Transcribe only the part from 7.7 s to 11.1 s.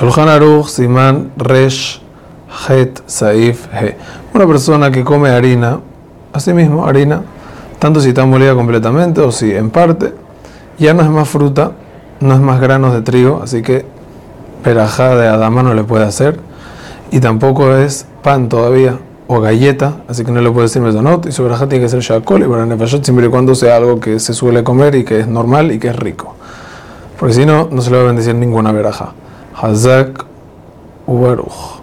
tanto si está molida completamente o si en parte, ya no es